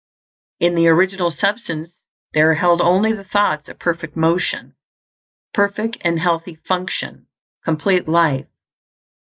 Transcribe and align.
In 0.59 0.73
the 0.73 0.87
Original 0.87 1.29
Substance 1.29 1.91
there 2.33 2.49
are 2.49 2.55
held 2.55 2.81
only 2.81 3.13
the 3.13 3.23
thoughts 3.23 3.69
of 3.69 3.77
perfect 3.77 4.17
motion; 4.17 4.75
perfect 5.53 5.97
and 6.01 6.19
healthy 6.19 6.55
function; 6.55 7.27
complete 7.63 8.07
life. 8.07 8.47